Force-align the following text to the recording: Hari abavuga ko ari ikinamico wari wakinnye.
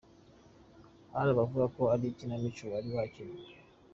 Hari 1.13 1.29
abavuga 1.31 1.65
ko 1.75 1.83
ari 1.93 2.05
ikinamico 2.07 2.63
wari 2.73 2.89
wakinnye. 2.95 3.49